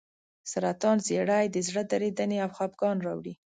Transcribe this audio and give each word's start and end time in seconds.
سرطان 0.51 0.97
زیړی 1.07 1.45
د 1.49 1.57
زړه 1.67 1.83
درېدنې 1.91 2.37
او 2.43 2.49
خپګان 2.57 2.97
راوړي. 3.07 3.33